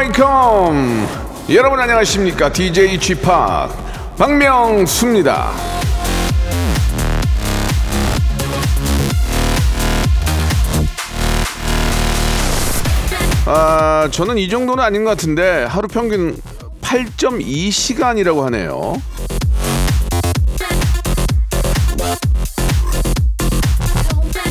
[0.00, 1.06] Wake up
[1.50, 3.68] 여러분 안녕하십니까 DJ G Park
[4.16, 5.52] 박명수입니다
[13.44, 16.34] 아 저는 이 정도는 아닌 것 같은데 하루 평균
[16.80, 18.94] 8.2시간이라고 하네요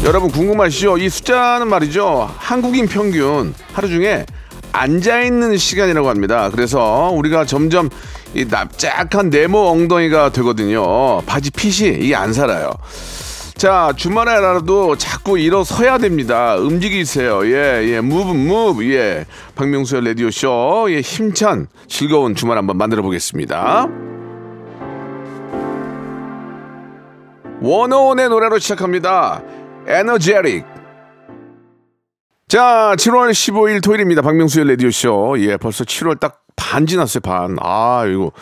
[0.03, 0.97] 여러분 궁금하시죠?
[0.97, 2.33] 이 숫자는 말이죠.
[2.37, 4.25] 한국인 평균 하루 중에
[4.79, 6.49] 앉아 있는 시간이라고 합니다.
[6.51, 7.89] 그래서 우리가 점점
[8.33, 11.21] 이 납작한 네모 엉덩이가 되거든요.
[11.25, 12.71] 바지 핏이 이게 안 살아요.
[13.55, 16.55] 자, 주말에라도 자꾸 일어서야 됩니다.
[16.55, 17.45] 움직이세요.
[17.47, 19.25] 예, 예, 무브, 무브, 예.
[19.55, 23.89] 박명수의 라디오쇼, 예, 힘찬, 즐거운 주말 한번 만들어 보겠습니다.
[27.61, 29.41] 원어원의 노래로 시작합니다.
[29.87, 30.78] Energetic.
[32.49, 34.23] 자, 7월 15일 토요일입니다.
[34.23, 35.35] 박명수의 라디오쇼.
[35.37, 37.55] 예, 벌써 7월 딱 반 지났어요, 반.
[37.61, 38.33] 아, 이거.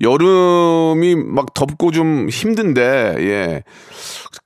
[0.00, 3.64] 여름이 막 덥고 좀 힘든데, 예.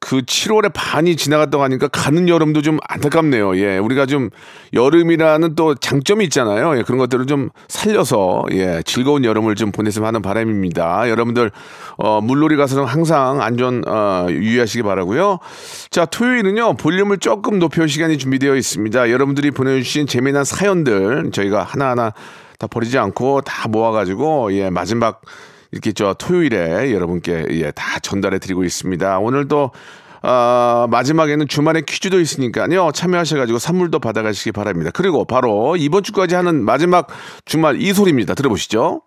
[0.00, 3.56] 그 7월에 반이 지나갔다고 하니까 가는 여름도 좀 안타깝네요.
[3.58, 3.76] 예.
[3.76, 4.30] 우리가 좀
[4.72, 6.78] 여름이라는 또 장점이 있잖아요.
[6.78, 6.82] 예.
[6.82, 8.82] 그런 것들을 좀 살려서, 예.
[8.86, 11.10] 즐거운 여름을 좀 보냈으면 하는 바람입니다.
[11.10, 11.50] 여러분들,
[11.98, 15.38] 어, 물놀이 가서는 항상 안전, 어, 유의하시기 바라고요
[15.90, 19.10] 자, 토요일은요, 볼륨을 조금 높여 시간이 준비되어 있습니다.
[19.10, 22.12] 여러분들이 보내주신 재미난 사연들 저희가 하나하나
[22.58, 25.22] 다 버리지 않고 다 모아가지고, 예, 마지막
[25.70, 29.18] 이렇게 저 토요일에 여러분께 예, 다 전달해 드리고 있습니다.
[29.18, 29.70] 오늘도
[30.22, 32.90] 어, 마지막에는 주말에 퀴즈도 있으니까요.
[32.92, 34.90] 참여하셔가지고 선물도 받아가시기 바랍니다.
[34.92, 37.06] 그리고 바로 이번 주까지 하는 마지막
[37.44, 38.34] 주말 이 소리입니다.
[38.34, 39.02] 들어보시죠.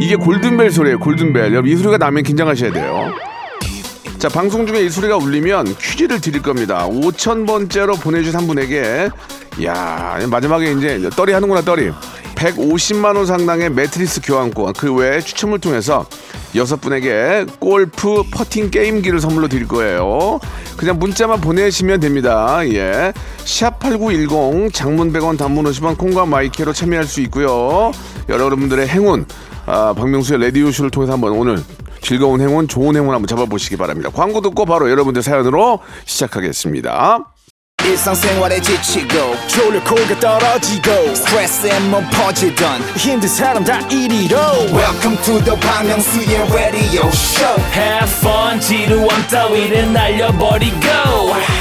[0.00, 0.98] 이게 골든벨 소리예요.
[0.98, 1.52] 골든벨.
[1.52, 3.12] 여러분 이 소리가 나면 긴장하셔야 돼요.
[4.20, 6.86] 자 방송 중에 이 소리가 울리면 퀴즈를 드릴 겁니다.
[6.86, 9.08] 5천 번째로 보내주신 한 분에게
[9.64, 11.90] 야 마지막에 이제 떨이 하는구나 떨이
[12.34, 16.04] 150만 원 상당의 매트리스 교환권 그 외에 추첨을 통해서
[16.54, 20.38] 여섯 분에게 골프 퍼팅 게임기를 선물로 드릴 거예요.
[20.76, 22.60] 그냥 문자만 보내시면 됩니다.
[22.68, 23.14] 예.
[23.38, 27.90] 샵8910 장문 100원 단문 50원 콩과 my K로 참여할 수 있고요.
[28.28, 29.24] 여러분들의 행운
[29.64, 31.62] 아, 박명수의 레디오쇼를 통해서 한번 오늘
[32.02, 34.10] 즐거운 행운, 좋은 행운 한번 잡아보시기 바랍니다.
[34.12, 37.24] 광고 듣고 바로 여러분들 사연으로 시작하겠습니다.
[37.82, 44.36] 일상생활에 지치고, 졸려 코가 떨어지고, 스트레스에 몸 퍼지던, 힘든 사람 다 이리로.
[44.70, 50.76] welcome to the Bang Myung-soo's radio show Have fun 지루함 따위를 날려버리고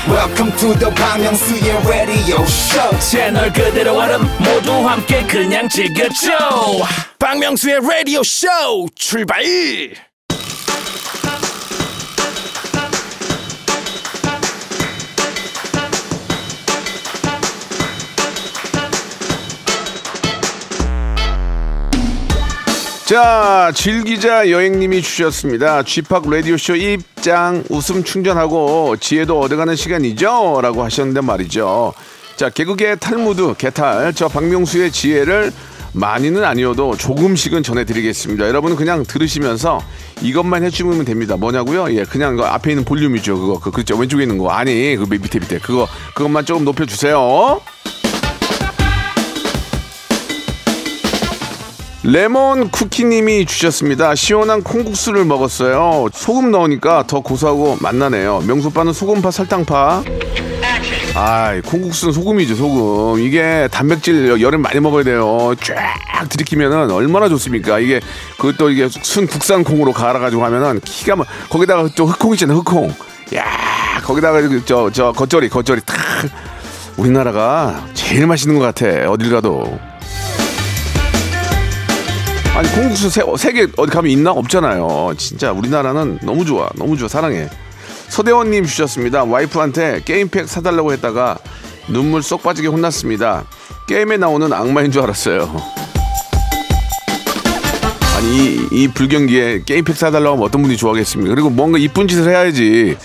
[0.09, 6.29] welcome to the Bang Myung-soo's radio show 채널 그대로 얼음 모두 함께 그냥 즐겨줘
[7.17, 8.47] 박명수의 라디오 쇼
[8.93, 9.41] 출발!
[23.09, 25.81] 자, 질기자 여행님이 주셨습니다.
[25.81, 30.59] 쥐팍 라디오쇼 입장 웃음 충전하고 지혜도 얻어가는 시간이죠?
[30.61, 31.93] 라고 하셨는데 말이죠.
[32.35, 35.51] 자, 개그계 탈무드, 개탈, 저 박명수의 지혜를
[35.93, 38.47] 많이는 아니어도 조금씩은 전해드리겠습니다.
[38.47, 39.81] 여러분은 그냥 들으시면서
[40.21, 41.35] 이것만 해주면 됩니다.
[41.35, 41.91] 뭐냐고요?
[41.95, 43.39] 예, 그냥 그 앞에 있는 볼륨이죠.
[43.39, 43.95] 그거, 그, 그죠?
[43.95, 44.51] 왼쪽에 있는 거.
[44.51, 45.57] 아니, 그 밑에 밑에.
[45.57, 47.59] 그거, 그것만 조금 높여주세요.
[52.03, 54.15] 레몬 쿠키님이 주셨습니다.
[54.15, 56.07] 시원한 콩국수를 먹었어요.
[56.13, 58.41] 소금 넣으니까 더 고소하고 맛나네요.
[58.47, 60.03] 명수빠는 소금파, 설탕파.
[61.15, 63.21] 아, 콩국수는 소금이죠, 소금.
[63.21, 65.53] 이게 단백질 여름 많이 먹어야 돼요.
[65.61, 67.79] 쫙 들이키면은 얼마나 좋습니까?
[67.79, 67.99] 이게
[68.37, 72.93] 그것도 이게 순 국산 콩으로 갈아가지고 하면은 기가 막 거기다가 또 흑콩 있잖아요, 흑콩.
[73.35, 73.45] 야,
[74.03, 75.97] 거기다가 저저 겉절이, 겉절이 탁.
[76.95, 79.09] 우리나라가 제일 맛있는 것 같아.
[79.11, 79.88] 어딜 가도.
[82.59, 85.13] 아니 콩국수 세, 세계 어디 가면 있나 없잖아요.
[85.15, 87.47] 진짜 우리나라는 너무 좋아, 너무 좋아, 사랑해.
[88.09, 89.23] 서대원님 주셨습니다.
[89.23, 91.37] 와이프한테 게임팩 사달라고 했다가
[91.87, 93.45] 눈물 쏙 빠지게 혼났습니다.
[93.87, 95.49] 게임에 나오는 악마인 줄 알았어요.
[98.17, 101.33] 아니 이, 이 불경기에 게임팩 사달라고 하면 어떤 분이 좋아하겠습니까?
[101.33, 102.97] 그리고 뭔가 이쁜 짓을 해야지.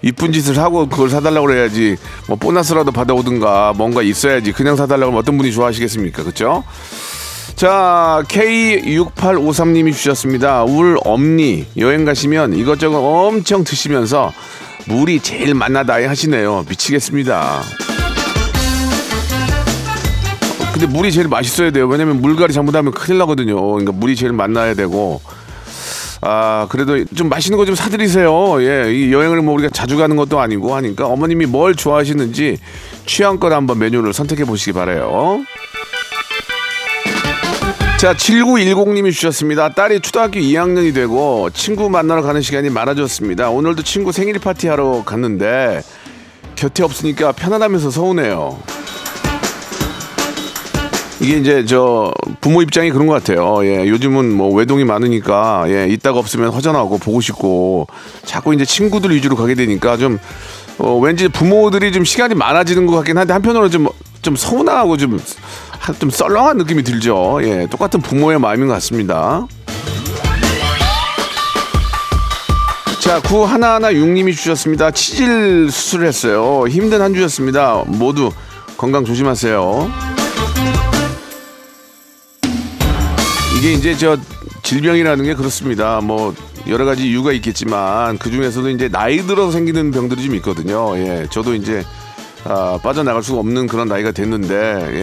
[0.00, 1.98] 이쁜 짓을 하고 그걸 사달라고 그래야지.
[2.28, 4.52] 뭐 보너스라도 받아오든가 뭔가 있어야지.
[4.52, 6.22] 그냥 사달라고 하면 어떤 분이 좋아하시겠습니까?
[6.22, 6.64] 그렇죠?
[7.56, 10.64] 자, K6853님이 주셨습니다.
[10.64, 14.32] 울 엄니 여행 가시면 이것저것 엄청 드시면서
[14.86, 16.64] 물이 제일 맛나다 하시네요.
[16.68, 17.60] 미치겠습니다.
[20.72, 21.86] 근데 물이 제일 맛있어야 돼요.
[21.86, 23.60] 왜냐면 물갈이 잘못하면 큰일 나거든요.
[23.70, 25.20] 그러니까 물이 제일 맛나야 되고.
[26.24, 28.62] 아, 그래도 좀 맛있는 거 좀 사드리세요.
[28.62, 32.58] 예, 이 여행을 뭐 우리가 자주 가는 것도 아니고 하니까 어머님이 뭘 좋아하시는지
[33.06, 35.44] 취향껏 한번 메뉴를 선택해 보시기 바래요.
[38.02, 39.68] 자, 7910님이 주셨습니다.
[39.68, 43.50] 딸이 초등학교 2학년이 되고 친구 만나러 가는 시간이 많아졌습니다.
[43.50, 45.82] 오늘도 친구 생일 파티 하러 갔는데
[46.56, 48.58] 곁에 없으니까 편안하면서 서운해요.
[51.20, 53.64] 이게 이제 저 부모 입장이 그런 것 같아요.
[53.64, 57.86] 예, 요즘은 뭐 외동이 많으니까 예, 있다가 없으면 허전하고 보고 싶고
[58.24, 60.18] 자꾸 이제 친구들 위주로 가게 되니까 좀
[60.78, 65.20] 어, 왠지 부모들이 좀 시간이 많아지는 것 같긴 한데 한편으로 좀좀 서운하고 좀, 한-
[65.98, 67.40] 좀 썰렁한 느낌이 들죠.
[67.42, 69.46] 예, 똑같은 부모의 마음인 것 같습니다.
[73.00, 74.92] 자, 구 하나하나 육님이 주셨습니다.
[74.92, 76.66] 치질 수술을 했어요.
[76.68, 77.82] 힘든 한 주였습니다.
[77.86, 78.30] 모두
[78.76, 79.90] 건강 조심하세요.
[83.58, 84.16] 이게 이제 저
[84.62, 86.00] 질병이라는 게 그렇습니다.
[86.00, 86.32] 뭐
[86.68, 90.96] 여러 가지 이유가 있겠지만 그 중에서도 이제 나이 들어서 생기는 병들이 좀 있거든요.
[90.96, 91.84] 예, 저도 이제
[92.44, 94.54] 아, 빠져나갈 수가 없는 그런 나이가 됐는데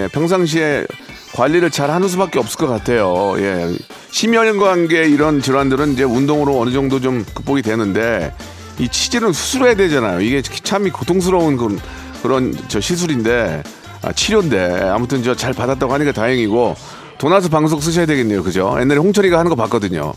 [0.04, 0.86] 예, 평상시에
[1.34, 3.36] 관리를 잘 하는 수밖에 없을 것 같아요.
[3.38, 3.70] 예,
[4.12, 8.34] 심혈관계 이런 질환들은 이제 운동으로 어느 정도 좀 극복이 되는데
[8.78, 10.22] 이 치질은 수술해야 되잖아요.
[10.22, 11.80] 이게 참 고통스러운 그런
[12.22, 13.64] 그런 저 시술인데
[14.02, 16.76] 아, 치료인데 아무튼 저 잘 받았다고 하니까 다행이고
[17.18, 18.44] 도나스 방석 쓰셔야 되겠네요.
[18.44, 18.76] 그죠?
[18.80, 20.14] 옛날에 홍철이가 하는 거 봤거든요.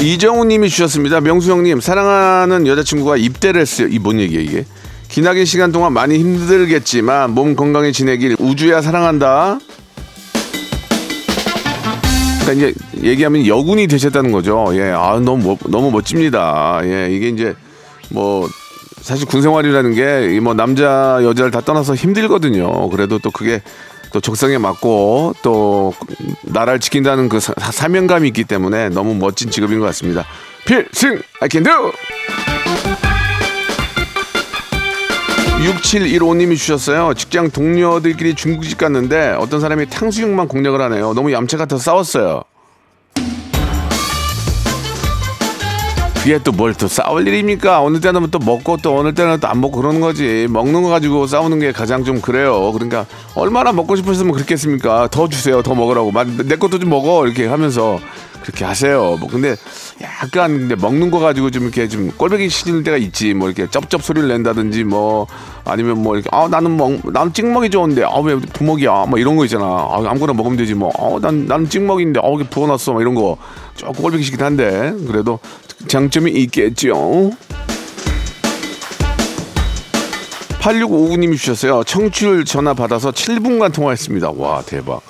[0.00, 1.20] 이정우 님이 주셨습니다.
[1.20, 3.88] 명수 형님, 사랑하는 여자친구가 입대를 했어요.
[3.90, 4.64] 이 뭔 얘기야, 이게?
[5.08, 9.58] 기나긴 시간 동안 많이 힘들겠지만 몸 건강히 지내길 우주야 사랑한다.
[12.44, 14.66] 그러니까 이제 얘기하면 여군이 되셨다는 거죠.
[14.72, 16.80] 예, 아 너무 멋- 너무 멋집니다.
[16.84, 17.54] 예, 이게 이제
[18.10, 18.48] 뭐
[19.00, 22.88] 사실 군 생활이라는 게 뭐 남자 여자를 다 떠나서 힘들거든요.
[22.90, 23.62] 그래도 또 그게
[24.16, 25.92] 또 적성에 맞고 또
[26.44, 30.24] 나라를 지킨다는 그 사- 사명감이 있기 때문에 너무 멋진 직업인 것 같습니다.
[30.64, 31.92] 필승 I can do.
[35.82, 37.12] 6715님이 주셨어요.
[37.12, 41.12] 직장 동료들끼리 중국집 갔는데 어떤 사람이 탕수육만 공략을 하네요.
[41.12, 42.42] 너무 얌체 같아서 싸웠어요.
[46.26, 47.80] 그게 또 뭘 또 싸울 일입니까?
[47.82, 50.48] 어느 때는 또 먹고 또 어느 때는 또 안 먹고 그러는 거지.
[50.50, 52.72] 먹는 거 가지고 싸우는 게 가장 좀 그래요.
[52.72, 53.06] 그러니까
[53.36, 55.06] 얼마나 먹고 싶었으면 그렇겠습니까?
[55.12, 55.62] 더 주세요.
[55.62, 56.10] 더 먹으라고.
[56.10, 57.24] 마- 내 것도 좀 먹어.
[57.26, 58.00] 이렇게 하면서
[58.42, 59.16] 그렇게 하세요.
[59.20, 59.54] 뭐 근데
[60.02, 63.32] 약간 근데 먹는 거 가지고 좀 이렇게 좀 꼴보기 싫을 때가 있지.
[63.32, 65.28] 뭐 이렇게 쩝쩝 소리를 낸다든지 뭐
[65.64, 69.44] 아니면 뭐 이렇게 아 나는 먹 나는 찍먹이 좋은데 아 왜 부먹이야 뭐 이런 거
[69.44, 69.64] 있잖아.
[69.64, 70.90] 아 아무거나 먹으면 되지 뭐.
[70.98, 73.36] 어난 나는 찍먹인데 어 이게 부어놨어 뭐 이런 거
[73.76, 75.38] 조금 꼴보기 싫긴 한데 그래도
[75.88, 77.32] 장점이 있겠죠.
[80.60, 81.84] 8659님이 주셨어요.
[81.84, 84.32] 청취율 전화 받아서 7분간 통화했습니다.
[84.36, 85.00] 와 대박.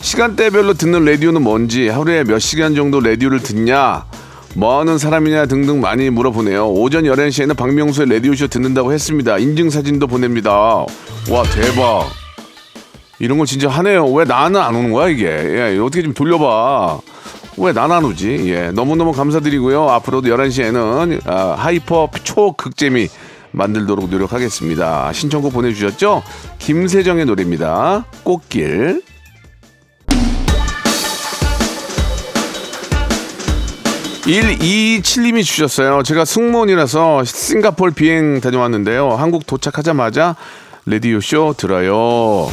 [0.00, 4.06] 시간대별로 듣는 라디오는 뭔지 하루에 몇 시간 정도 라디오를 듣냐
[4.54, 6.70] 뭐 하는 사람이냐 등등 많이 물어보네요.
[6.70, 9.38] 오전 11시에는 박명수의 라디오쇼 듣는다고 했습니다.
[9.38, 10.52] 인증사진도 보냅니다.
[10.52, 10.86] 와
[11.54, 12.08] 대박.
[13.18, 14.06] 이런 걸 진짜 하네요.
[14.06, 15.26] 왜 나는 안 오는 거야 이게?
[15.26, 17.00] 예, 어떻게 좀 돌려봐.
[17.60, 18.50] 왜난안 오지?
[18.50, 19.90] 예, 너무너무 감사드리고요.
[19.90, 23.08] 앞으로도 11시에는 아, hyper 초극재미
[23.52, 25.12] 만들도록 노력하겠습니다.
[25.12, 26.22] 신청곡 보내주셨죠?
[26.58, 28.06] 김세정의 노래입니다.
[28.24, 29.02] 꽃길.
[34.22, 36.02] 127님이 주셨어요.
[36.02, 39.10] 제가 승무원이라서 싱가폴 비행 다녀왔는데요.
[39.10, 40.36] 한국 도착하자마자
[40.86, 42.48] 라디오 쇼 들어요.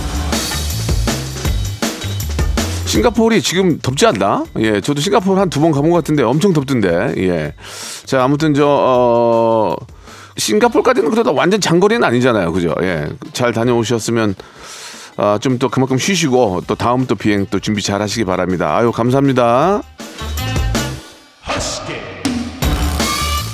[2.87, 4.45] 싱가포르이 지금 덥지 않나?
[4.59, 7.13] 예, 저도 싱가포르 한 두 번 가본 것 같은데 엄청 덥던데.
[7.17, 7.53] 예.
[8.05, 9.75] 자, 아무튼 저, 어,
[10.37, 12.51] 싱가포르까지는 그래도 완전 장거리는 아니잖아요.
[12.53, 12.73] 그죠?
[12.81, 13.07] 예.
[13.33, 14.35] 잘 다녀오셨으면
[15.17, 18.77] 아, 좀 또 그만큼 쉬시고 또 다음 또 비행 또 준비 잘 하시기 바랍니다.
[18.77, 19.81] 아유, 감사합니다.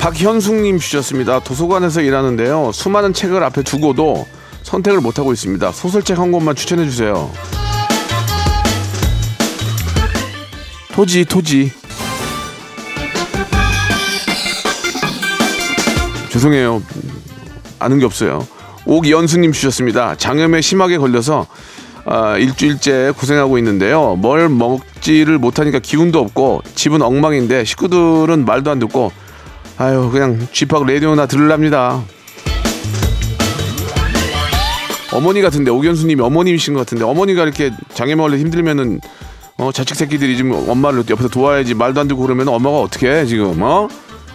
[0.02, 1.40] 박현숙님 주셨습니다.
[1.40, 2.72] 도서관에서 일하는데요.
[2.74, 4.28] 수많은 책을 앞에 두고도
[4.64, 5.72] 선택을 못하고 있습니다.
[5.72, 7.32] 소설책 한 권만 추천해 주세요.
[10.94, 11.72] 토지, 토지.
[16.30, 16.84] 죄송해요.
[17.80, 18.46] 아는 게 없어요.
[18.86, 20.16] 옥연수님 주셨습니다.
[20.16, 21.48] 장염에 심하게 걸려서
[22.06, 24.16] 아, 일주일째 고생하고 있는데요.
[24.18, 29.12] 뭘 먹지를 못하니까 기운도 없고 집은 엉망인데 식구들은 말도 안 듣고
[29.78, 32.04] 아유 그냥 쥐팍 라디오나 들으랍니다.
[35.12, 39.00] 어머니 같은데 오견수님이 어머님이신 것 같은데 어머니가 이렇게 걸려 힘들면은
[39.64, 43.62] 어 자식 새끼들이 지금 엄마를 옆에서 도와야지 말도 안 듣고 그러면 엄마가 어떻게 해 지금
[43.62, 43.88] 어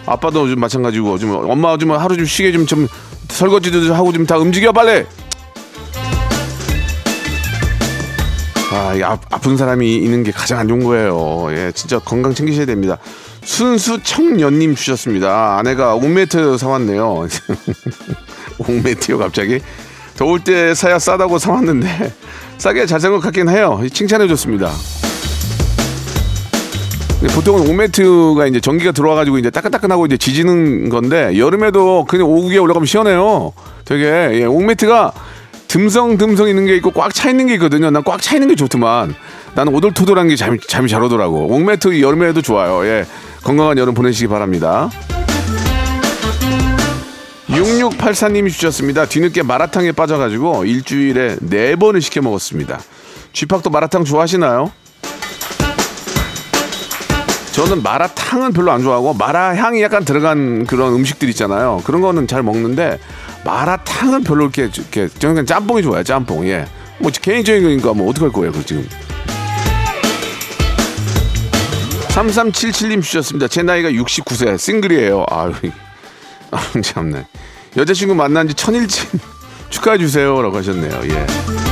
[0.05, 2.87] 아빠도 좀 마찬가지고 좀 엄마 좀 하루 좀 쉬게 좀 좀
[3.29, 5.05] 설거지도 좀 하고 좀 다 움직여 빨리
[8.71, 11.47] 아, 이 아, 아픈 사람이 있는 게 가장 안 좋은 거예요.
[11.51, 12.97] 예, 진짜 건강 챙기셔야 됩니다.
[13.43, 15.57] 순수 청년님 주셨습니다.
[15.57, 17.27] 아내가 옥매트 사왔네요.
[18.59, 19.59] 옥매트요, 갑자기.
[20.17, 22.13] 더울 때 사야 싸다고 사왔는데,
[22.59, 23.81] 싸게 잘 산 것 같긴 해요.
[23.91, 24.69] 칭찬해 줬습니다.
[27.27, 33.51] 보통은 옥매트가 이제 전기가 들어와가지고 이제 따끈따끈하고 이제 지지는 건데, 여름에도 그냥 오구기에 올라가면 시원해요.
[33.83, 34.05] 되게,
[34.39, 35.11] 예, 옥매트가
[35.67, 37.89] 듬성듬성 있는 게 있고 꽉 차 있는 게 있거든요.
[37.91, 39.13] 난 꽉 차 있는 게 좋더만.
[39.53, 41.53] 나는 오돌토돌한 게 잠이, 잠이 잘 오더라고.
[41.53, 42.85] 옥매트 여름에도 좋아요.
[42.87, 43.05] 예.
[43.43, 44.89] 건강한 여름 보내시기 바랍니다.
[47.49, 49.05] 6684님이 주셨습니다.
[49.05, 52.79] 뒤늦게 마라탕에 빠져가지고 일주일에 네번을 시켜 먹었습니다.
[53.33, 54.71] 쥐팍도 마라탕 좋아하시나요?
[57.59, 61.81] 저는 마라탕은 별로 안 좋아하고 마라 향이 약간 들어간 그런 음식들 있잖아요.
[61.83, 62.97] 그런 거는 잘 먹는데
[63.43, 66.01] 마라탕은 별로 이렇게 이렇게 저는 그냥 짬뽕이 좋아요.
[66.05, 66.47] 짬뽕.
[66.47, 66.65] 예.
[66.99, 68.87] 뭐 개인적인 거니까 뭐 어떡할 거예요, 그 지금.
[72.07, 73.49] 3377님 주셨습니다.
[73.49, 75.25] 제 나이가 69세 싱글이에요.
[75.29, 75.51] 아유,
[76.51, 77.25] 아, 참네.
[77.75, 79.05] 여자친구 만난 지 천일째
[79.69, 81.01] 축하해 주세요라고 하셨네요.
[81.13, 81.68] 예.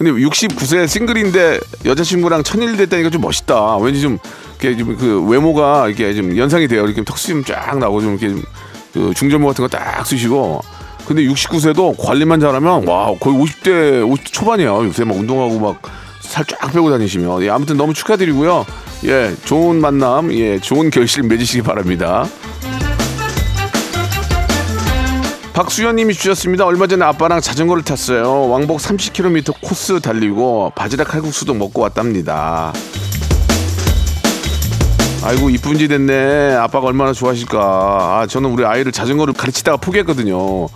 [0.00, 3.76] 근데 69세 싱글인데 여자친구랑 천일 됐다니까 좀 멋있다.
[3.76, 4.16] 왠지 좀
[4.58, 6.86] 이렇게 좀 그 외모가 이렇게 좀 연상이 돼요.
[6.86, 8.42] 이렇게 턱수 좀쫙 나고 좀 이렇게 좀
[8.94, 10.62] 그 중저모 같은 거 딱 쓰시고.
[11.06, 14.68] 근데 69세도 관리만 잘하면 와 거의 50대 50대 초반이야.
[14.70, 15.82] 요새 막 운동하고 막
[16.20, 18.64] 살 쫙 빼고 다니시면 예, 아무튼 너무 축하드리고요.
[19.04, 22.24] 예, 좋은 만남, 예, 좋은 결실 맺으시기 바랍니다.
[25.52, 26.64] 박수현님이 주셨습니다.
[26.64, 28.48] 얼마 전에 아빠랑 자전거를 탔어요.
[28.48, 32.72] 왕복 30km 코스 달리고 바지락 칼국수도 먹고 왔답니다.
[35.22, 36.54] 아이고 이쁜지 됐네.
[36.54, 37.58] 아빠가 얼마나 좋아하실까.
[37.60, 40.68] 아 저는 우리 아이를 자전거를 가르치다가 포기했거든요.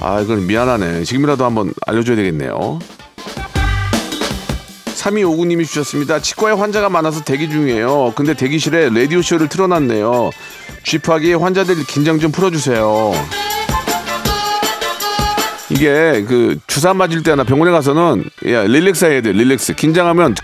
[0.00, 1.04] 아 이건 미안하네.
[1.04, 2.78] 지금이라도 한번 알려줘야 되겠네요.
[4.96, 6.20] 3259님이 주셨습니다.
[6.20, 8.14] 치과에 환자가 많아서 대기 중이에요.
[8.16, 10.30] 근데 대기실에 라디오쇼를 틀어놨네요.
[10.82, 13.12] 쥐파기 환자들 긴장 좀 풀어주세요.
[15.70, 19.74] 이게 그 주사 맞을 때나 병원에 가서는 야 릴렉스 해야 돼 릴렉스.
[19.74, 20.34] 긴장하면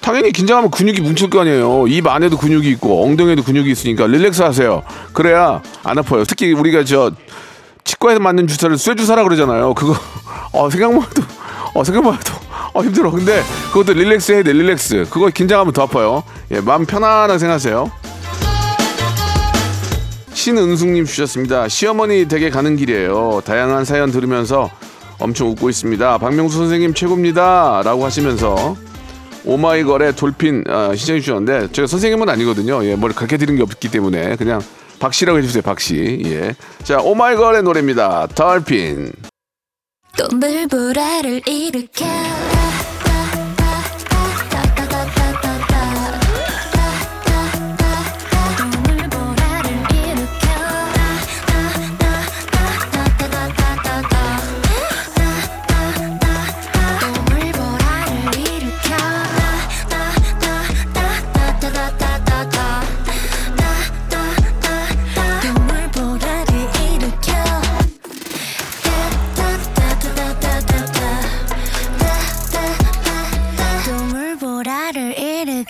[0.00, 1.86] 당연히 긴장하면 근육이 뭉칠 거 아니에요.
[1.88, 4.82] 입 안에도 근육이 있고 엉덩이에도 근육이 있으니까 릴렉스 하세요.
[5.12, 6.24] 그래야 안 아파요.
[6.26, 7.10] 특히 우리가 저
[7.84, 9.74] 치과에서 맞는 주사를 쇠 주사라 그러잖아요.
[9.74, 9.94] 그거
[10.52, 11.22] 어 생각만 해도
[11.74, 12.32] 어 생각만 해도
[12.72, 13.10] 어 힘들어.
[13.10, 15.08] 근데 그것도 릴렉스 해야 돼 릴렉스.
[15.10, 16.22] 그거 긴장하면 더 아파요.
[16.52, 17.90] 예 마음 편안하게 생각하세요
[20.40, 21.68] 신은숙님 주셨습니다.
[21.68, 23.42] 시어머니 댁에 가는 길이에요.
[23.44, 24.70] 다양한 사연 들으면서
[25.18, 26.16] 엄청 웃고 있습니다.
[26.16, 27.82] 박명수 선생님 최고입니다.
[27.84, 28.74] 라고 하시면서
[29.44, 32.82] 오마이걸의 돌핀 아, 시청해 주셨는데 제가 선생님은 아니거든요.
[32.86, 34.62] 예, 뭘 그렇게 드린 게 없기 때문에 그냥
[34.98, 35.62] 박씨라고 해주세요.
[35.62, 36.22] 박씨.
[36.24, 36.54] 예.
[36.84, 38.28] 자, 오마이걸의 노래입니다.
[38.28, 39.12] 돌핀.
[40.16, 42.06] 또 물보라를 일으켜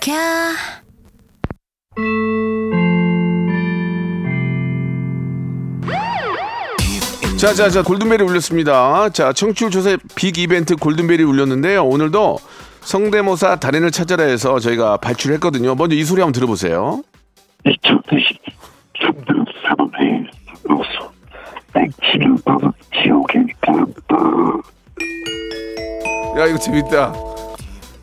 [0.00, 0.12] 일으켜
[7.38, 9.08] 자, 자, 자, 골든벨이 울렸습니다.
[9.10, 11.84] 자, 청취율 조사 빅 이벤트 골든벨이 울렸는데요.
[11.84, 12.38] 오늘도
[12.82, 15.74] 성대모사 달인을 찾아라 해서 저희가 발출했거든요.
[15.74, 17.02] 먼저 이 소리 한번 들어보세요.
[26.38, 27.29] 야, 이거 재밌다.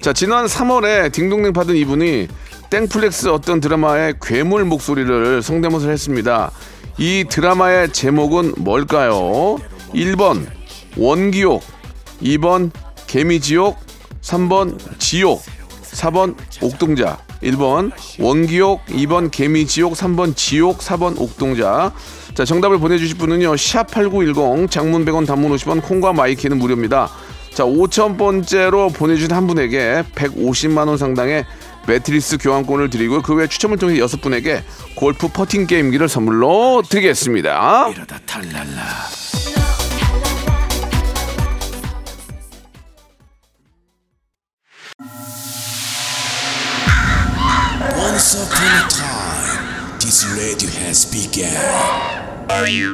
[0.01, 2.27] 자, 지난 3월에 딩동댕 받은 이분이
[2.69, 6.51] 땡플릭스 어떤 드라마의 괴물 목소리를 성대모사를 했습니다.
[6.97, 9.57] 이 드라마의 제목은 뭘까요?
[9.93, 10.45] 1번
[10.95, 11.63] 원기옥,
[12.21, 12.71] 2번
[13.07, 13.77] 개미지옥,
[14.21, 15.41] 3번 지옥,
[15.81, 17.17] 4번 옥동자.
[17.41, 21.91] 1번 원기옥, 2번 개미지옥, 3번 지옥, 4번 옥동자.
[22.33, 23.53] 자, 정답을 보내주실 분은요.
[23.53, 27.09] 샵8910 장문 100원 단문 50원 콩과 my K는 무료입니다.
[27.57, 31.43] 자, 5,000번째로 보내주신 한 분에게 150만원 상당의
[31.87, 37.87] 매트리스 교환권을 드리고 그 외 추첨을 통해 여섯 분에게 골프 퍼팅 게임기를 선물로 드리겠습니다.
[47.95, 51.53] Once upon a time, this radio has begun.
[52.49, 52.93] Radio,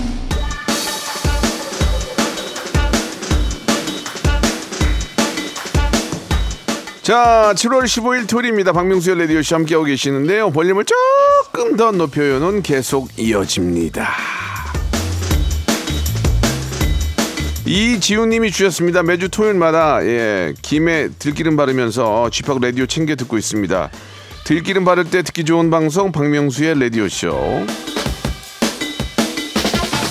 [7.01, 8.73] 자, 7월 15일 토요일입니다.
[8.73, 10.51] 박명수의 라디오쇼 함께하고 계시는데요.
[10.51, 14.07] 볼륨을 조금 더 높여요는 계속 이어집니다.
[17.65, 19.01] 이지훈님이 주셨습니다.
[19.01, 23.89] 매주 토요일마다 예, 김에 들기름 바르면서 쥐팍 라디오 챙겨 듣고 있습니다.
[24.45, 27.65] 들기름 바를 때 듣기 좋은 방송 박명수의 라디오 쇼.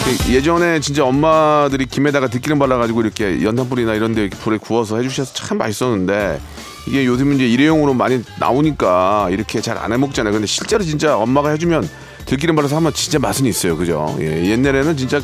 [0.08, 5.58] 예, 예전에 진짜 엄마들이 김에다가 들기름 발라가지고 이렇게 연탄불이나 이런 데 불에 구워서 해주셔서 참
[5.58, 6.40] 맛있었는데
[6.88, 10.32] 이게 요즘 이제 일회용으로 많이 나오니까 이렇게 잘 안 해먹잖아요.
[10.32, 11.88] 근데 실제로 진짜 엄마가 해주면
[12.26, 13.76] 들기름 발라서 하면 진짜 맛은 있어요.
[13.76, 14.16] 그죠?
[14.20, 15.20] 예, 옛날에는 진짜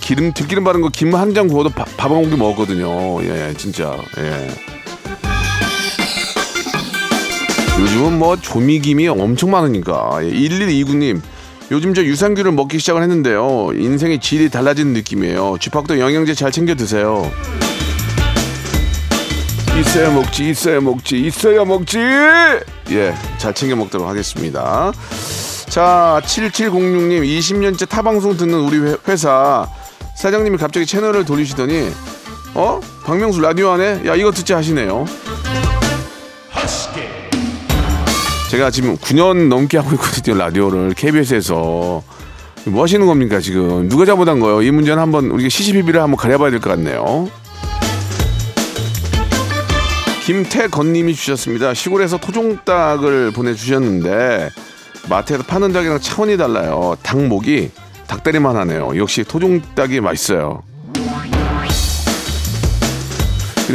[0.00, 3.22] 기름 들기름 바른 거 김 한 장 구워도 밥 한 공기 먹었거든요.
[3.24, 3.96] 예, 진짜.
[4.18, 4.48] 예.
[7.80, 10.18] 요즘은 뭐 조미김이 엄청 많으니까.
[10.22, 11.20] 예, 1129님.
[11.74, 13.70] 요즘 저 유산균을 먹기 시작을 했는데요.
[13.74, 15.56] 인생의 질이 달라지는 느낌이에요.
[15.60, 17.28] 쥐팍도 영양제 잘 챙겨 드세요.
[19.80, 21.98] 있어야 먹지, 있어야 먹지, 있어야 먹지!
[21.98, 24.92] 예, 잘 챙겨 먹도록 하겠습니다.
[25.68, 29.66] 자, 7706님, 20년째 타방송 듣는 우리 회- 회사
[30.16, 31.90] 사장님이 갑자기 채널을 돌리시더니,
[32.54, 32.80] 어?
[33.04, 34.02] 박명수 라디오 하네?
[34.06, 35.06] 야, 이거 듣자 하시네요.
[38.54, 40.94] 제가 지금 9년 넘게 하고 있거든요, 라디오를.
[40.94, 42.04] KBS에서.
[42.66, 43.88] 뭐 하시는 겁니까, 지금?
[43.88, 44.62] 누가 잘못한 거예요?
[44.62, 47.28] 이 문제는 한번 우리가 시시비비를 한번 가려봐야 될 것 같네요.
[50.24, 51.74] 김태건님이 주셨습니다.
[51.74, 54.50] 시골에서 토종닭을 보내주셨는데
[55.10, 56.96] 마트에서 파는 닭이랑 차원이 달라요.
[57.02, 57.72] 닭목이
[58.06, 58.92] 닭다리만 하네요.
[58.96, 60.62] 역시 토종닭이 맛있어요.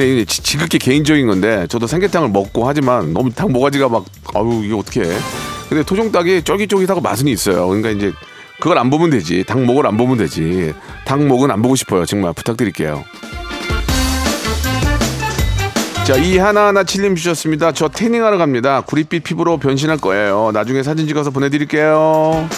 [0.07, 5.03] 근데 지극히 개인적인 건데 저도 삼계탕을 먹고 하지만 너무 닭 모가지가 막 아유 이게 어떻게
[5.67, 7.67] 근데 토종닭이 쫄깃쫄깃하고 맛은 있어요.
[7.67, 8.13] 그러니까 이제
[8.59, 9.43] 그걸 안 보면 되지.
[9.45, 10.73] 닭 목을 안 보면 되지.
[11.05, 12.05] 닭 목은 안 보고 싶어요.
[12.05, 13.03] 정말 부탁드릴게요.
[16.05, 17.71] 자, 이 하나하나 칠림 주셨습니다.
[17.71, 18.81] 저 태닝하러 갑니다.
[18.81, 20.49] 구릿빛 피부로 변신할 거예요.
[20.53, 22.49] 나중에 사진 찍어서 보내드릴게요.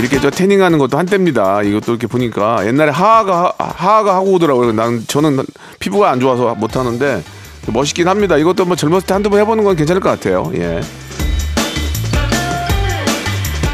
[0.00, 1.62] 이렇게 저 태닝하는 것도 한때입니다.
[1.62, 4.72] 이것도 이렇게 보니까 옛날에 하하가 하- 하하가 하고 오더라고요.
[4.72, 5.44] 난 저는
[5.78, 7.22] 피부가 안 좋아서 못 하는데
[7.66, 8.36] 멋있긴 합니다.
[8.38, 10.50] 이것도 뭐 젊었을 때 한두 번 해보는 건 괜찮을 것 같아요.
[10.54, 10.80] 예.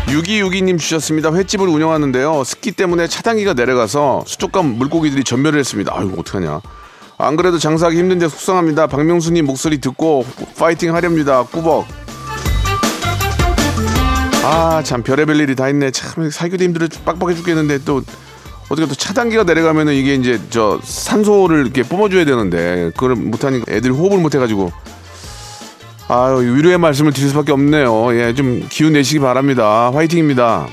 [0.08, 1.32] 6262님 주셨습니다.
[1.32, 2.42] 횟집을 운영하는데요.
[2.44, 5.92] 습기 때문에 차단기가 내려가서 수족관 물고기들이 전멸을 했습니다.
[5.94, 6.60] 아이고 어떡하냐.
[7.18, 8.88] 안 그래도 장사하기 힘든데 속상합니다.
[8.88, 10.24] 박명수님 목소리 듣고
[10.58, 11.44] 파이팅 하렵니다.
[11.44, 11.86] 꾸벅.
[14.48, 15.90] 아 참 별의별 일이 다 있네.
[15.90, 18.02] 참 살기도 힘들어 빡빡해 죽겠는데 또
[18.68, 24.18] 어떻게 또 차단기가 내려가면은 이게 이제 저 산소를 이렇게 뿜어줘야 되는데 그걸 못하니까 애들 호흡을
[24.18, 24.70] 못해가지고
[26.08, 28.14] 아유 위로의 말씀을 드릴 수밖에 없네요.
[28.16, 29.90] 예, 좀 기운 내시기 바랍니다.
[29.92, 30.68] 화이팅입니다.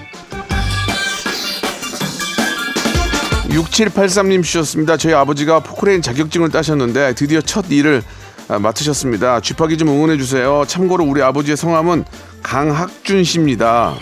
[3.49, 4.97] 6783님 주셨습니다.
[4.97, 9.39] 저희 아버지가 포크레인 자격증을 따셨는데 드디어 첫 일을 아, 맡으셨습니다.
[9.39, 10.63] 쥐파기 좀 응원해 주세요.
[10.67, 12.05] 참고로 우리 아버지의 성함은
[12.41, 13.95] 강학준 씨입니다.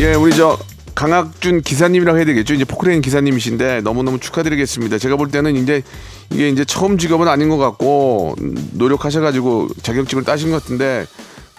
[0.00, 0.58] 예, 우리 저
[0.94, 2.54] 강학준 기사님이라고 해야 되겠죠.
[2.54, 4.98] 이제 포크레인 기사님이신데 너무너무 축하드리겠습니다.
[4.98, 5.82] 제가 볼 때는 이제
[6.30, 11.06] 이게 이제 처음 직업은 아닌 것 같고 음, 노력하셔가지고 자격증을 따신 것 같은데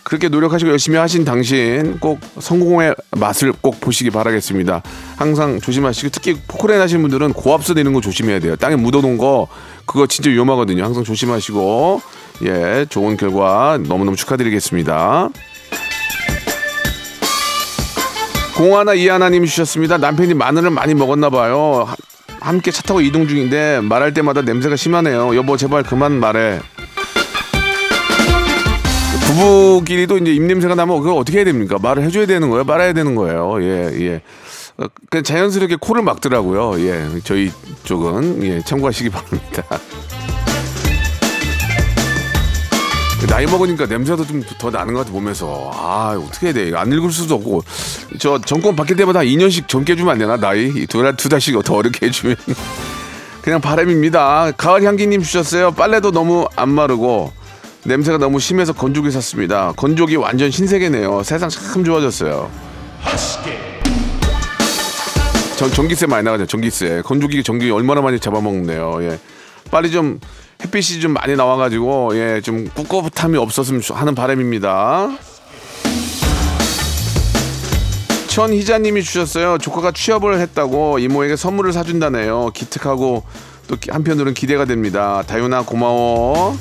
[0.07, 4.81] 그렇게 노력하시고 열심히 하신 당신 꼭 성공의 맛을 꼭 보시기 바라겠습니다.
[5.17, 8.55] 항상 조심하시고 특히 포크레인 하시는 분들은 고압수 내는 거 조심해야 돼요.
[8.55, 9.49] 땅에 묻어놓은 거
[9.85, 10.81] 그거 진짜 위험하거든요.
[10.81, 12.01] 항상 조심하시고
[12.45, 15.27] 예 좋은 결과 너무너무 축하드리겠습니다.
[18.55, 19.97] 공하나 이하나님 주셨습니다.
[19.97, 21.83] 남편이 마늘을 많이 먹었나 봐요.
[21.85, 21.95] 하-
[22.39, 25.35] 함께 차 타고 이동 중인데 말할 때마다 냄새가 심하네요.
[25.35, 26.59] 여보 제발 그만 말해.
[29.37, 31.77] 부부끼리도 이제 입냄새가 나면 그걸 어떻게 해야 됩니까?
[31.81, 32.63] 말을 해줘야 되는 거예요?
[32.63, 33.61] 말아야 되는 거예요?
[33.61, 34.21] 예, 예.
[34.77, 36.79] 어, 그냥 자연스럽게 코를 막더라고요.
[36.85, 37.51] 예, 저희
[37.83, 39.63] 쪽은 예, 참고하시기 바랍니다.
[43.29, 46.71] 나이 먹으니까 냄새도 좀 더 나는 것 같아 보면서 아 어떻게 해야 돼?
[46.75, 47.63] 안 읽을 수도 없고
[48.19, 52.07] 저 정권 바뀔 때마다 2년씩 젊게 해주면 안 되나 나이 두달 두 달씩 더 어렵게
[52.07, 52.35] 해주면
[53.41, 54.51] 그냥 바람입니다.
[54.57, 55.71] 가을 향기님 주셨어요.
[55.71, 57.31] 빨래도 너무 안 마르고
[57.83, 59.71] 냄새가 너무 심해서 건조기 샀습니다.
[59.77, 61.23] 건조기 완전 신세계네요.
[61.23, 62.49] 세상 참 좋아졌어요.
[65.57, 66.45] 전 전기세 많이 나가죠.
[66.45, 67.01] 전기세.
[67.05, 68.97] 건조기 전기 얼마나 많이 잡아먹네요.
[69.03, 69.19] 예.
[69.71, 70.19] 빨리 좀
[70.63, 75.09] 햇빛이 좀 많이 나와가지고 예 좀 꿉꿉함이 없었으면 좋- 하는 바람입니다.
[78.27, 79.57] 천희자님이 주셨어요.
[79.57, 82.51] 조카가 취업을 했다고 이모에게 선물을 사준다네요.
[82.53, 83.23] 기특하고
[83.67, 85.23] 또 한편으로는 기대가 됩니다.
[85.25, 86.55] 다윤아 고마워.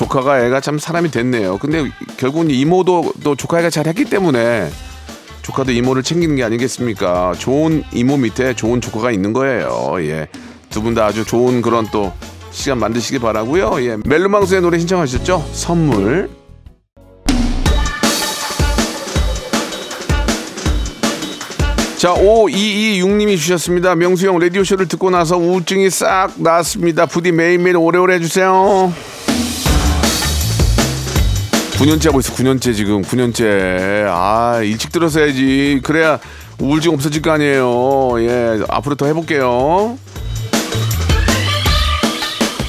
[0.00, 1.56] 조카가 애가 참 사람이 됐네요.
[1.56, 4.68] 근데 결국은 이모도 또 조카 애가 잘 했기 때문에
[5.40, 7.32] 조카도 이모를 챙기는 게 아니겠습니까?
[7.38, 9.94] 좋은 이모 밑에 좋은 조카가 있는 거예요.
[10.00, 10.28] 예.
[10.68, 12.12] 두 분 다 아주 좋은 그런 또
[12.50, 13.82] 시간 만드시기 바라고요.
[13.86, 13.96] 예.
[14.04, 15.48] 멜로망스의 노래 신청하셨죠?
[15.52, 16.28] 선물.
[21.96, 23.94] 자, 5226님이 주셨습니다.
[23.94, 27.06] 명수형 라디오쇼를 듣고 나서 우울증이 싹 나았습니다.
[27.06, 28.92] 부디 매일매일 오래오래 해주세요.
[31.76, 34.06] 9년째 하고 있어, 9년째 지금, 9년째.
[34.08, 35.80] 아, 일찍 들어서야지.
[35.82, 36.18] 그래야
[36.58, 38.14] 우울증 없어질 거 아니에요.
[38.20, 39.98] 예, 앞으로 더 해볼게요.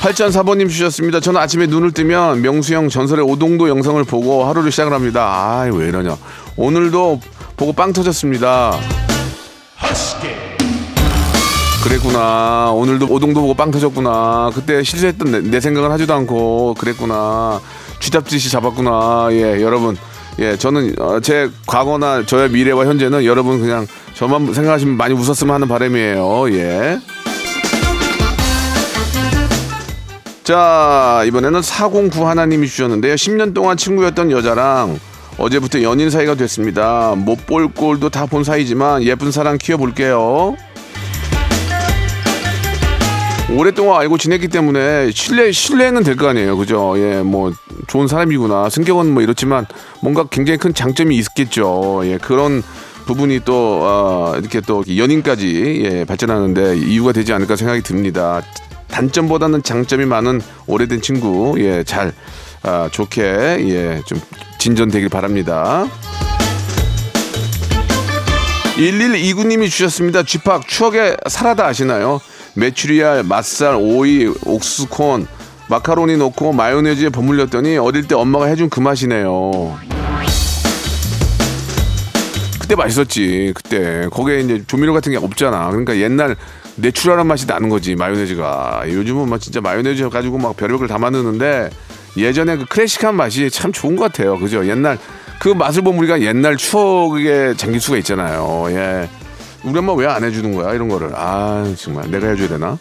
[0.02, 1.20] 8004번님 주셨습니다.
[1.22, 5.24] 저는 아침에 눈을 뜨면 명수형 전설의 오동도 영상을 보고 하루를 시작을 합니다.
[5.24, 6.18] 아, 왜 이러냐.
[6.58, 7.22] 오늘도
[7.56, 8.78] 보고 빵 터졌습니다.
[11.84, 12.72] 그랬구나.
[12.74, 14.52] 오늘도 오동도 보고 빵 터졌구나.
[14.54, 17.62] 그때 실수했던 내, 내 생각은 하지도 않고 그랬구나.
[18.12, 19.28] 쥐잡듯이 잡았구나.
[19.32, 19.98] 예, 여러분.
[20.40, 25.68] 예, 저는 어, 제 과거나 저의 미래와 현재는 여러분 그냥 저만 생각하시면 많이 웃었으면 하는
[25.68, 26.52] 바람이에요.
[26.54, 27.00] 예.
[30.44, 33.16] 자, 이번에는 409 하나님이 주셨는데요.
[33.16, 34.98] 10년 동안 친구였던 여자랑
[35.38, 37.14] 어제부터 연인 사이가 됐습니다.
[37.18, 40.56] 못 볼 꼴도 다 본 사이지만 예쁜 사랑 키워볼게요.
[43.56, 46.96] 오랫동안 알고 지냈기 때문에 신뢰 신뢰는 될 거 아니에요, 그죠?
[46.98, 47.54] 예, 뭐
[47.88, 48.70] 좋은 사람이구나.
[48.70, 49.66] 성격은 뭐 이렇지만
[50.02, 52.02] 뭔가 굉장히 큰 장점이 있겠죠.
[52.04, 52.62] 예, 그런
[53.06, 58.42] 부분이 또 어, 이렇게 또 연인까지 예, 발전하는데 이유가 되지 않을까 생각이 듭니다.
[58.90, 62.12] 단점보다는 장점이 많은 오래된 친구, 예, 잘
[62.64, 64.20] 아, 좋게 예, 좀
[64.58, 65.88] 진전되길 바랍니다.
[68.76, 70.24] 1129님이 주셨습니다.
[70.24, 72.20] 쥐팍 추억의 사라다 아시나요?
[72.58, 75.28] 메추리알, 맛살, 오이, 옥수콘,
[75.70, 79.78] 마카로니 넣고 마요네즈에 버물렸더니 어릴 때 엄마가 해준 그 맛이네요.
[82.60, 83.54] 그때 맛있었지.
[83.56, 85.70] 그때 거기에 이제 조미료 같은 게 없잖아.
[85.70, 86.36] 그러니까 옛날
[86.78, 88.86] 내추럴한 맛이 나는 거지 마요네즈가.
[88.88, 91.70] 요즘은 막 진짜 마요네즈 가지고 막 별별 다 만드는데
[92.18, 94.38] 예전에 그 클래식한 맛이 참 좋은 것 같아요.
[94.40, 94.68] 그죠?
[94.68, 94.98] 옛날
[95.40, 98.66] 그 맛을 보면 우리가 옛날 추억에 잠길 수가 있잖아요.
[98.70, 99.08] 예.
[99.68, 100.74] 우리 엄마 왜 안 해주는 거야?
[100.74, 101.12] 이런 거를.
[101.14, 102.10] 아 정말.
[102.10, 102.78] 내가 해줘야 되나?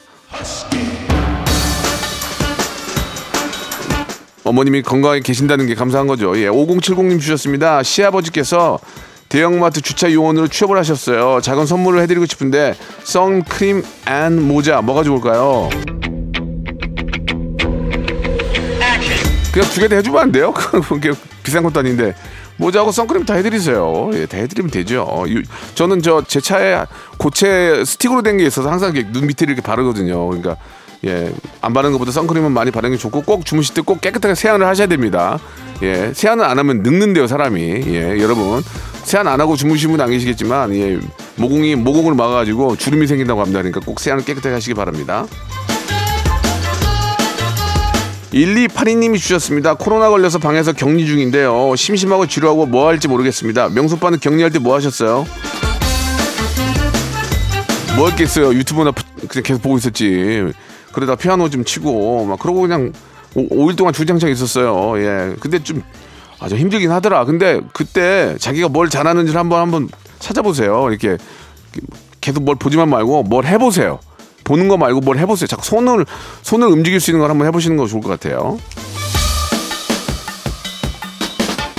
[4.44, 6.38] 어머님이 건강하게 계신다는 게 감사한 거죠.
[6.38, 7.83] 예 5070님 주셨습니다.
[7.83, 8.79] 시아버지께서
[9.29, 11.40] 대형마트 주차 요원으로 취업을 하셨어요.
[11.40, 15.68] 작은 선물을 해드리고 싶은데 선크림 and 모자 뭐가 좋을까요?
[19.53, 20.53] 그냥 두 개 다 해주면 안 돼요?
[20.88, 21.11] 그게
[21.42, 22.14] 비싼 것도 아닌데
[22.59, 24.11] 모자하고 선크림 다 해드리세요.
[24.14, 25.25] 예, 다 해드리면 되죠.
[25.29, 25.42] 유-
[25.75, 26.85] 저는 저 제 차에
[27.19, 30.27] 고체 스틱으로 된 게 있어서 항상 눈 밑에 이렇게 바르거든요.
[30.29, 30.57] 그러니까
[31.05, 34.66] 예, 안 바르는 것보다 선크림은 많이 바르는 게 좋고 꼭 주무실 때 꼭 깨끗하게 세안을
[34.66, 35.38] 하셔야 됩니다.
[35.83, 37.61] 예, 세안을 안 하면 늙는데요, 사람이.
[37.87, 38.62] 예, 여러분
[39.05, 40.99] 세안 안 하고 주무시는 분 안 계시겠지만 예,
[41.37, 43.61] 모공이 모공을 막아 가지고 주름이 생긴다고 합니다.
[43.61, 45.27] 그러니까 꼭 세안을 깨끗하게 하시기 바랍니다.
[48.37, 49.75] 1282님이 주셨습니다.
[49.75, 51.75] 코로나 걸려서 방에서 격리 중인데요.
[51.75, 53.70] 심심하고 지루하고 뭐 할지 모르겠습니다.
[53.70, 55.27] 명수빠는 격리할 때 뭐 하셨어요?
[57.96, 58.53] 뭐 했겠어요?
[58.53, 60.53] 유튜브나 푸- 그냥 계속 보고 있었지.
[60.92, 62.92] 그러다 피아노 좀 치고 막 그러고 그냥
[63.35, 64.99] 오, 일 동안 주장창 있었어요.
[65.03, 65.35] 예.
[65.40, 65.83] 근데 좀
[66.38, 67.25] 아주 힘들긴 하더라.
[67.25, 70.88] 근데 그때 자기가 뭘 잘하는지를 한번 한번 찾아보세요.
[70.90, 71.16] 이렇게
[72.20, 73.99] 계속 뭘 보지만 말고 뭘 해보세요.
[74.46, 75.46] 보는 거 말고 뭘 해보세요.
[75.48, 76.06] 자꾸 손을
[76.42, 78.59] 손을 움직일 수 있는 걸 한번 해보시는 거 좋을 것 같아요.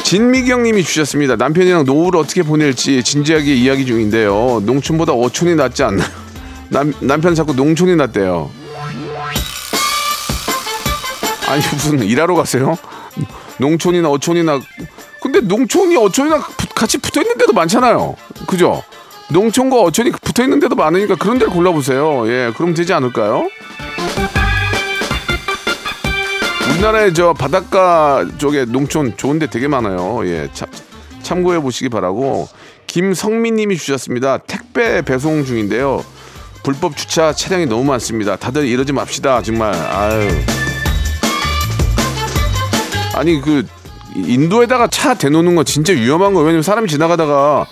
[0.04, 1.36] 진미경님이 주셨습니다.
[1.36, 4.62] 남편이랑 노후를 어떻게 보낼지 진지하게 이야기 중인데요.
[4.66, 6.08] 농촌보다 어촌이 낫지 않나요?
[6.70, 8.50] 남 남편 자꾸 농촌이 낫대요.
[11.48, 12.78] 아니 무슨 일하러 가세요?
[13.58, 14.60] 농촌이나 어촌이나
[15.22, 18.16] 근데 농촌이 어촌이나 부- 같이 붙어 있는 데도 많잖아요.
[18.46, 18.84] 그죠?
[19.30, 22.28] 농촌과 어촌이 붙어 있는 데도 많으니까 그런 데를 골라보세요.
[22.30, 23.50] 예, 그럼 되지 않을까요?
[26.72, 30.26] 우리나라에 저 바닷가 쪽에 농촌 좋은 데 되게 많아요.
[30.28, 30.70] 예, 참,
[31.24, 32.48] 참고해 보시기 바라고.
[32.86, 34.38] 김성민 님이 주셨습니다.
[34.40, 36.04] 택배 배송 중인데요.
[36.64, 38.36] 불법 주차 차량이 너무 많습니다.
[38.36, 39.42] 다들 이러지 맙시다.
[39.42, 39.74] 정말.
[39.74, 40.30] 아유.
[43.16, 43.66] 아니 그
[44.16, 46.46] 인도에다가 차 대놓는 거 진짜 위험한 거예요.
[46.46, 47.66] 왜냐면 사람이 지나가다가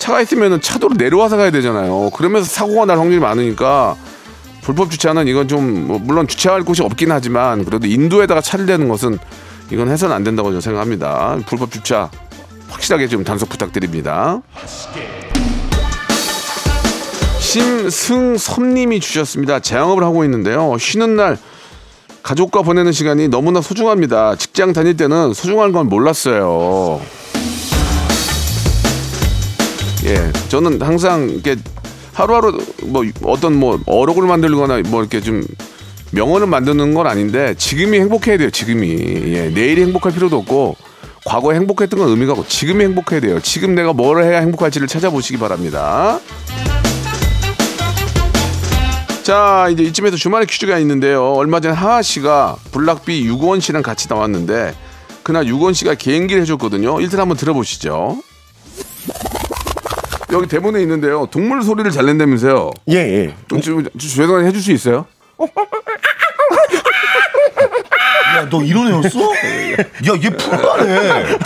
[0.00, 2.10] 차가 있으면은 차도로 내려와서 가야 되잖아요.
[2.10, 3.94] 그러면서 사고가 날 확률이 많으니까
[4.62, 9.18] 불법 주차는 이건 좀 뭐 물론 주차할 곳이 없긴 하지만 그래도 인도에다가 차를 대는 것은
[9.70, 11.38] 이건 해서는 안 된다고 저는 생각합니다.
[11.46, 12.10] 불법 주차
[12.68, 14.40] 확실하게 좀 단속 부탁드립니다.
[17.38, 19.60] 심승섭님이 주셨습니다.
[19.60, 20.76] 재영업을 하고 있는데요.
[20.78, 21.38] 쉬는 날
[22.22, 24.36] 가족과 보내는 시간이 너무나 소중합니다.
[24.36, 27.00] 직장 다닐 때는 소중한 건 몰랐어요.
[30.04, 31.56] 예, 저는 항상 이렇게
[32.12, 35.42] 하루하루 뭐 어떤 뭐 어록을 만들거나 뭐 이렇게 좀
[36.12, 38.50] 명언을 만드는 건 아닌데 지금이 행복해야 돼요.
[38.50, 38.88] 지금이
[39.34, 40.76] 예, 내일이 행복할 필요도 없고
[41.24, 43.40] 과거에 행복했던 건 의미가 없고 지금이 행복해야 돼요.
[43.40, 46.18] 지금 내가 뭘 해야 행복할지를 찾아보시기 바랍니다.
[49.22, 51.32] 자 이제 이쯤에서 주말에 퀴즈가 있는데요.
[51.34, 54.74] 얼마 전 하하 씨가 블락비 유건 씨랑 같이 나왔는데
[55.22, 57.00] 그날 유건 씨가 개인기를 해줬거든요.
[57.00, 58.22] 일단 한번 들어보시죠.
[60.32, 61.26] 여기 대본에 있는데요.
[61.30, 62.70] 동물 소리를 잘 낸다면서요.
[62.90, 63.34] 예, 예.
[63.48, 65.06] 좀, 좀, 좀 죄송한데 해줄 수 있어요?
[68.36, 69.20] 야, 너 이런 애였어?
[69.20, 71.38] 야, 얘 프로라네.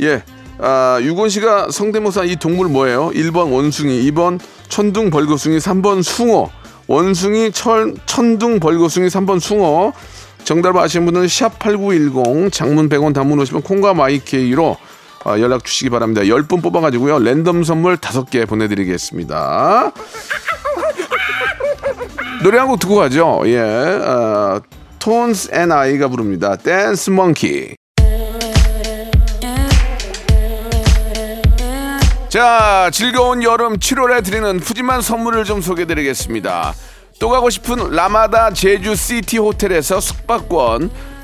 [0.02, 0.22] 예.
[0.58, 3.10] 아, 유건 씨가 성대모사 이 동물 뭐예요?
[3.10, 6.50] 1번 원숭이, 2번 천둥 벌거숭이, 3번 숭어.
[6.86, 9.92] 원숭이, 철, 천둥 벌거숭이, 3번 숭어.
[10.44, 14.89] 정답을 아시는 분은 샵8910 장문 100원 단문 50원 콩과 my K로 아,
[15.26, 16.22] 연락 주시기 바랍니다.
[16.22, 17.18] 10분 뽑아가지고요.
[17.18, 19.92] 랜덤 선물 5개 보내드리겠습니다.
[22.42, 23.42] 노래 한 곡 듣고 가죠.
[23.46, 23.58] 예.
[23.60, 24.60] 어,
[24.98, 26.56] Tones and I가 부릅니다.
[26.56, 27.74] Dance Monkey.
[32.28, 36.74] 자, 즐거운 여름 7월에 드리는 푸짐한 선물을 좀 소개드리겠습니다.
[37.18, 40.90] 또 가고 싶은 라마다 제주 시티 호텔에서 숙박권,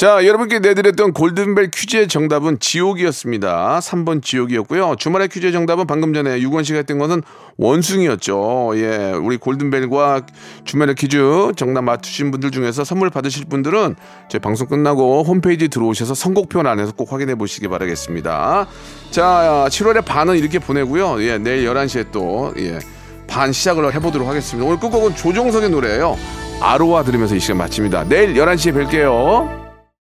[0.00, 3.80] 자, 여러분께 내드렸던 골든벨 퀴즈의 정답은 지옥이었습니다.
[3.80, 4.96] 3번 지옥이었고요.
[4.98, 7.20] 주말의 퀴즈의 정답은 방금 전에 유건 씨가 했던 것은
[7.58, 8.72] 원숭이였죠.
[8.76, 10.22] 예, 우리 골든벨과
[10.64, 13.96] 주말의 퀴즈 정답 맞추신 분들 중에서 선물 받으실 분들은
[14.30, 18.68] 저희 방송 끝나고 홈페이지 들어오셔서 선곡표 안에서 꼭 확인해 보시기 바라겠습니다.
[19.10, 21.22] 자, 7월의 반은 이렇게 보내고요.
[21.24, 22.78] 예, 내일 11시에 또 예,
[23.26, 24.66] 반 시작을 해보도록 하겠습니다.
[24.66, 26.16] 오늘 끝곡은 조종석의 노래예요.
[26.62, 28.04] 아로하 들으면서 이 시간 마칩니다.
[28.08, 29.69] 내일 11시에 뵐게요.